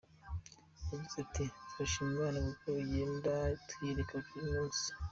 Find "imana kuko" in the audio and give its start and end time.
2.13-2.67